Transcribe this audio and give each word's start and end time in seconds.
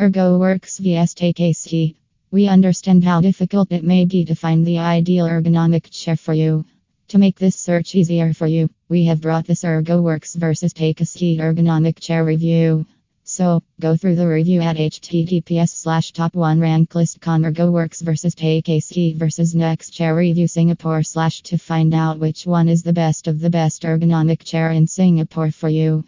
Ergo 0.00 0.38
Works 0.38 0.78
vs 0.78 1.12
Take. 1.12 1.96
We 2.30 2.46
understand 2.46 3.02
how 3.02 3.20
difficult 3.20 3.72
it 3.72 3.82
may 3.82 4.04
be 4.04 4.24
to 4.26 4.36
find 4.36 4.64
the 4.64 4.78
ideal 4.78 5.26
ergonomic 5.26 5.90
chair 5.90 6.14
for 6.14 6.32
you. 6.32 6.64
To 7.08 7.18
make 7.18 7.36
this 7.36 7.56
search 7.56 7.96
easier 7.96 8.32
for 8.32 8.46
you, 8.46 8.70
we 8.88 9.06
have 9.06 9.20
brought 9.20 9.44
this 9.44 9.64
ErgoWorks 9.64 10.36
vs 10.36 10.72
Take 10.72 10.98
ergonomic 10.98 11.98
chair 11.98 12.24
review. 12.24 12.86
So, 13.24 13.60
go 13.80 13.96
through 13.96 14.14
the 14.14 14.28
review 14.28 14.60
at 14.60 14.76
https 14.76 15.70
slash 15.70 16.12
top 16.12 16.36
one 16.36 16.60
rank 16.60 16.94
list 16.94 17.20
con 17.20 17.42
ErgoWorks 17.42 18.00
vs 18.00 18.36
Take 18.36 18.68
a 18.68 18.78
Seat 18.78 19.16
versus 19.16 19.52
Next 19.52 19.90
Chair 19.90 20.14
Review 20.14 20.46
Singapore 20.46 21.02
slash 21.02 21.42
to 21.42 21.58
find 21.58 21.92
out 21.92 22.20
which 22.20 22.46
one 22.46 22.68
is 22.68 22.84
the 22.84 22.92
best 22.92 23.26
of 23.26 23.40
the 23.40 23.50
best 23.50 23.82
ergonomic 23.82 24.44
chair 24.44 24.70
in 24.70 24.86
Singapore 24.86 25.50
for 25.50 25.68
you. 25.68 26.04